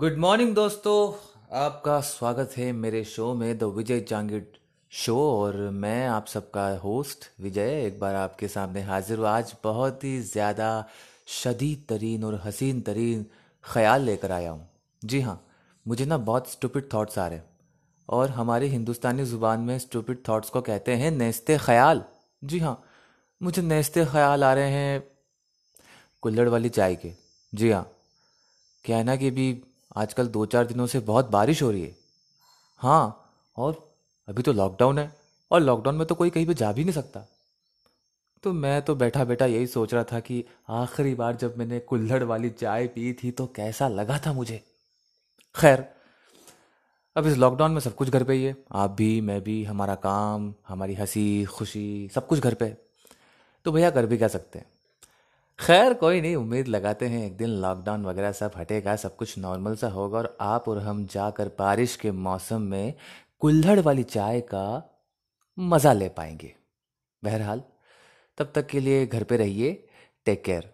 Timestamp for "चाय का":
64.02-64.64